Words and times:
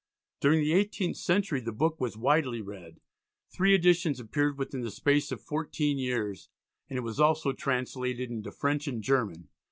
During 0.39 0.61
the 0.61 0.73
eighteenth 0.73 1.17
century 1.17 1.61
the 1.61 1.71
book 1.71 2.01
was 2.01 2.17
widely 2.17 2.59
read; 2.59 2.99
three 3.53 3.75
editions 3.75 4.19
appeared 4.19 4.57
within 4.57 4.81
the 4.81 4.89
space 4.89 5.31
of 5.31 5.43
fourteen 5.43 5.99
years, 5.99 6.49
and 6.89 6.97
it 6.97 7.03
was 7.03 7.19
also 7.19 7.51
translated 7.53 8.31
into 8.31 8.51
French 8.51 8.87
and 8.87 9.03
German. 9.03 9.49